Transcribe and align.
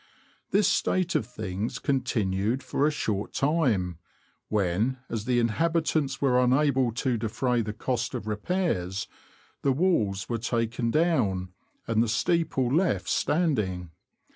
This 0.49 0.67
state 0.67 1.13
of 1.13 1.27
things 1.27 1.77
continued 1.77 2.63
for 2.63 2.87
a 2.87 2.91
short 2.91 3.33
time, 3.33 3.99
when, 4.49 4.97
as 5.09 5.25
the 5.25 5.37
inhabitants 5.37 6.17
w^ere 6.17 6.43
unable 6.43 6.91
to 6.93 7.17
defray 7.19 7.61
the 7.61 7.71
cost 7.71 8.15
of 8.15 8.25
repairs, 8.25 9.07
the 9.61 9.71
walls 9.71 10.27
were 10.27 10.39
taken 10.39 10.89
down, 10.89 11.49
and 11.85 12.01
the 12.01 12.09
steeple 12.09 12.73
left 12.73 13.09
standing. 13.09 13.91